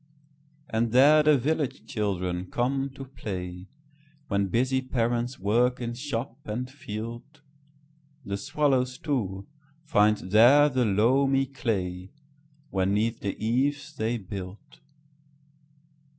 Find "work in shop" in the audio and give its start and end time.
5.37-6.39